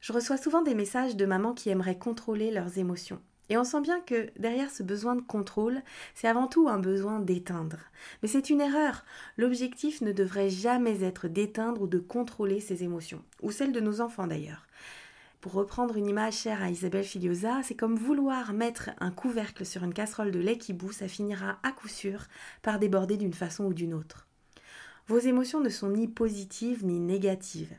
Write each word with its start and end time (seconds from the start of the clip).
Je 0.00 0.12
reçois 0.12 0.36
souvent 0.36 0.62
des 0.62 0.74
messages 0.74 1.16
de 1.16 1.26
mamans 1.26 1.54
qui 1.54 1.68
aimeraient 1.68 1.98
contrôler 1.98 2.50
leurs 2.50 2.78
émotions. 2.78 3.20
Et 3.50 3.58
on 3.58 3.64
sent 3.64 3.80
bien 3.80 4.00
que 4.00 4.30
derrière 4.38 4.70
ce 4.70 4.82
besoin 4.84 5.16
de 5.16 5.20
contrôle, 5.20 5.82
c'est 6.14 6.28
avant 6.28 6.46
tout 6.46 6.68
un 6.68 6.78
besoin 6.78 7.18
d'éteindre. 7.18 7.78
Mais 8.22 8.28
c'est 8.28 8.48
une 8.48 8.60
erreur. 8.60 9.04
L'objectif 9.36 10.00
ne 10.02 10.12
devrait 10.12 10.50
jamais 10.50 11.02
être 11.02 11.26
d'éteindre 11.26 11.82
ou 11.82 11.86
de 11.88 11.98
contrôler 11.98 12.60
ses 12.60 12.84
émotions, 12.84 13.22
ou 13.42 13.50
celles 13.50 13.72
de 13.72 13.80
nos 13.80 14.00
enfants 14.00 14.28
d'ailleurs. 14.28 14.66
Pour 15.40 15.52
reprendre 15.52 15.96
une 15.96 16.06
image 16.06 16.36
chère 16.36 16.62
à 16.62 16.70
Isabelle 16.70 17.04
Filiosa, 17.04 17.62
c'est 17.64 17.74
comme 17.74 17.96
vouloir 17.96 18.52
mettre 18.52 18.90
un 19.00 19.10
couvercle 19.10 19.66
sur 19.66 19.82
une 19.82 19.94
casserole 19.94 20.30
de 20.30 20.38
lait 20.38 20.58
qui 20.58 20.72
bout, 20.72 20.92
ça 20.92 21.08
finira 21.08 21.58
à 21.62 21.72
coup 21.72 21.88
sûr 21.88 22.26
par 22.62 22.78
déborder 22.78 23.16
d'une 23.16 23.32
façon 23.32 23.64
ou 23.64 23.74
d'une 23.74 23.94
autre. 23.94 24.28
Vos 25.08 25.18
émotions 25.18 25.60
ne 25.60 25.70
sont 25.70 25.88
ni 25.88 26.06
positives 26.06 26.84
ni 26.84 27.00
négatives. 27.00 27.74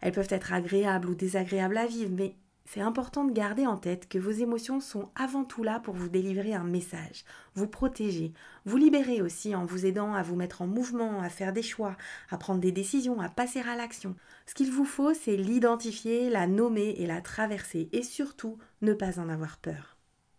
Elles 0.00 0.12
peuvent 0.12 0.26
être 0.30 0.52
agréables 0.52 1.08
ou 1.08 1.14
désagréables 1.14 1.78
à 1.78 1.86
vivre, 1.86 2.12
mais 2.12 2.36
c'est 2.68 2.80
important 2.80 3.24
de 3.24 3.32
garder 3.32 3.64
en 3.64 3.76
tête 3.76 4.08
que 4.08 4.18
vos 4.18 4.32
émotions 4.32 4.80
sont 4.80 5.10
avant 5.14 5.44
tout 5.44 5.62
là 5.62 5.78
pour 5.78 5.94
vous 5.94 6.08
délivrer 6.08 6.52
un 6.52 6.64
message, 6.64 7.24
vous 7.54 7.68
protéger, 7.68 8.32
vous 8.64 8.76
libérer 8.76 9.22
aussi 9.22 9.54
en 9.54 9.64
vous 9.64 9.86
aidant 9.86 10.14
à 10.14 10.24
vous 10.24 10.34
mettre 10.34 10.62
en 10.62 10.66
mouvement, 10.66 11.20
à 11.20 11.28
faire 11.28 11.52
des 11.52 11.62
choix, 11.62 11.96
à 12.28 12.38
prendre 12.38 12.60
des 12.60 12.72
décisions, 12.72 13.20
à 13.20 13.28
passer 13.28 13.60
à 13.60 13.76
l'action. 13.76 14.16
Ce 14.46 14.54
qu'il 14.54 14.72
vous 14.72 14.84
faut, 14.84 15.14
c'est 15.14 15.36
l'identifier, 15.36 16.28
la 16.28 16.48
nommer 16.48 16.96
et 16.98 17.06
la 17.06 17.20
traverser, 17.20 17.88
et 17.92 18.02
surtout 18.02 18.58
ne 18.82 18.94
pas 18.94 19.20
en 19.20 19.28
avoir 19.28 19.58
peur. 19.58 19.96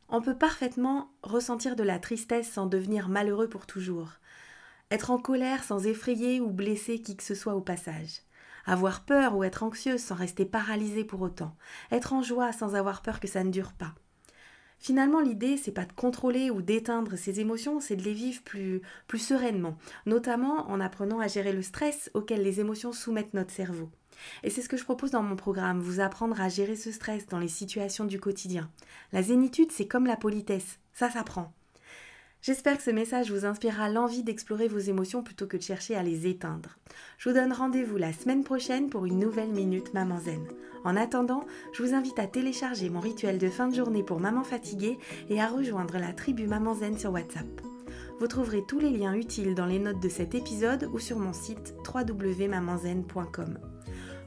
On 0.09 0.21
peut 0.21 0.37
parfaitement 0.37 1.11
ressentir 1.23 1.77
de 1.77 1.83
la 1.83 1.99
tristesse 1.99 2.51
sans 2.51 2.65
devenir 2.65 3.07
malheureux 3.07 3.47
pour 3.47 3.65
toujours, 3.65 4.11
être 4.91 5.11
en 5.11 5.17
colère 5.17 5.63
sans 5.63 5.85
effrayer 5.85 6.41
ou 6.41 6.49
blesser 6.49 7.01
qui 7.01 7.15
que 7.15 7.23
ce 7.23 7.35
soit 7.35 7.55
au 7.55 7.61
passage 7.61 8.21
avoir 8.67 9.03
peur 9.03 9.35
ou 9.35 9.43
être 9.43 9.63
anxieuse 9.63 10.01
sans 10.01 10.15
rester 10.15 10.45
paralysée 10.45 11.03
pour 11.03 11.21
autant, 11.21 11.55
être 11.91 12.13
en 12.13 12.21
joie 12.21 12.51
sans 12.51 12.75
avoir 12.75 13.01
peur 13.01 13.19
que 13.19 13.27
ça 13.27 13.43
ne 13.43 13.49
dure 13.49 13.73
pas. 13.73 13.95
Finalement, 14.79 15.21
l'idée, 15.21 15.57
c'est 15.57 15.71
pas 15.71 15.85
de 15.85 15.93
contrôler 15.93 16.51
ou 16.51 16.61
d'éteindre 16.61 17.15
ses 17.15 17.39
émotions, 17.39 17.79
c'est 17.79 17.95
de 17.95 18.03
les 18.03 18.13
vivre 18.13 18.43
plus, 18.43 18.81
plus 19.07 19.19
sereinement, 19.19 19.77
notamment 20.05 20.69
en 20.69 20.79
apprenant 20.79 21.19
à 21.19 21.27
gérer 21.27 21.51
le 21.51 21.63
stress 21.63 22.11
auquel 22.13 22.43
les 22.43 22.59
émotions 22.59 22.93
soumettent 22.93 23.33
notre 23.33 23.51
cerveau. 23.51 23.89
Et 24.43 24.49
c'est 24.49 24.61
ce 24.61 24.69
que 24.69 24.77
je 24.77 24.83
propose 24.83 25.11
dans 25.11 25.23
mon 25.23 25.35
programme, 25.35 25.79
vous 25.79 25.99
apprendre 25.99 26.39
à 26.39 26.49
gérer 26.49 26.75
ce 26.75 26.91
stress 26.91 27.27
dans 27.27 27.39
les 27.39 27.47
situations 27.47 28.05
du 28.05 28.19
quotidien. 28.19 28.69
La 29.13 29.23
zénitude, 29.23 29.71
c'est 29.71 29.87
comme 29.87 30.05
la 30.05 30.17
politesse, 30.17 30.79
ça 30.93 31.09
s'apprend. 31.09 31.53
J'espère 32.41 32.77
que 32.77 32.83
ce 32.83 32.91
message 32.91 33.31
vous 33.31 33.45
inspirera 33.45 33.89
l'envie 33.89 34.23
d'explorer 34.23 34.67
vos 34.67 34.77
émotions 34.77 35.23
plutôt 35.23 35.47
que 35.47 35.57
de 35.57 35.61
chercher 35.61 35.95
à 35.95 36.03
les 36.03 36.27
éteindre. 36.27 36.77
Je 37.17 37.29
vous 37.29 37.35
donne 37.35 37.51
rendez-vous 37.51 37.97
la 37.97 38.13
semaine 38.13 38.43
prochaine 38.43 38.89
pour 38.89 39.05
une 39.05 39.19
nouvelle 39.19 39.51
Minute 39.51 39.93
Maman 39.93 40.19
Zen. 40.19 40.47
En 40.83 40.95
attendant, 40.95 41.45
je 41.73 41.83
vous 41.83 41.93
invite 41.93 42.19
à 42.19 42.27
télécharger 42.27 42.89
mon 42.89 42.99
rituel 42.99 43.37
de 43.39 43.49
fin 43.49 43.67
de 43.67 43.75
journée 43.75 44.03
pour 44.03 44.19
maman 44.19 44.43
fatiguée 44.43 44.97
et 45.29 45.41
à 45.41 45.47
rejoindre 45.47 45.97
la 45.97 46.13
tribu 46.13 46.47
Maman 46.47 46.75
Zen 46.75 46.97
sur 46.97 47.11
WhatsApp. 47.11 47.61
Vous 48.19 48.27
trouverez 48.27 48.63
tous 48.67 48.79
les 48.79 48.91
liens 48.91 49.13
utiles 49.13 49.53
dans 49.53 49.65
les 49.65 49.79
notes 49.79 49.99
de 49.99 50.09
cet 50.09 50.33
épisode 50.33 50.89
ou 50.93 50.99
sur 50.99 51.19
mon 51.19 51.33
site 51.33 51.75
www.mamanzen.com. 51.93 53.59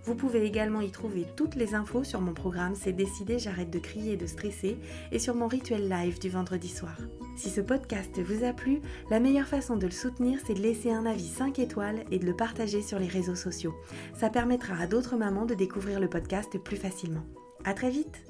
Vous 0.04 0.14
pouvez 0.14 0.44
également 0.44 0.80
y 0.80 0.90
trouver 0.90 1.26
toutes 1.36 1.54
les 1.54 1.74
infos 1.74 2.04
sur 2.04 2.20
mon 2.20 2.32
programme 2.32 2.74
C'est 2.74 2.92
décidé, 2.92 3.38
j'arrête 3.38 3.70
de 3.70 3.78
crier 3.78 4.14
et 4.14 4.16
de 4.16 4.26
stresser 4.26 4.78
et 5.12 5.18
sur 5.18 5.34
mon 5.34 5.46
rituel 5.46 5.88
live 5.88 6.18
du 6.18 6.30
vendredi 6.30 6.68
soir. 6.68 6.96
Si 7.36 7.50
ce 7.50 7.60
podcast 7.60 8.18
vous 8.20 8.44
a 8.44 8.52
plu, 8.52 8.80
la 9.10 9.20
meilleure 9.20 9.46
façon 9.46 9.76
de 9.76 9.86
le 9.86 9.92
soutenir, 9.92 10.38
c'est 10.46 10.54
de 10.54 10.60
laisser 10.62 10.90
un 10.90 11.06
avis 11.06 11.28
5 11.28 11.58
étoiles 11.58 12.04
et 12.10 12.18
de 12.18 12.26
le 12.26 12.36
partager 12.36 12.82
sur 12.82 12.98
les 12.98 13.08
réseaux 13.08 13.34
sociaux. 13.34 13.74
Ça 14.14 14.30
permettra 14.30 14.74
à 14.76 14.86
d'autres 14.86 15.16
mamans 15.16 15.46
de 15.46 15.54
découvrir 15.54 16.00
le 16.00 16.08
podcast 16.08 16.58
plus 16.58 16.76
facilement. 16.76 17.24
À 17.64 17.74
très 17.74 17.90
vite! 17.90 18.29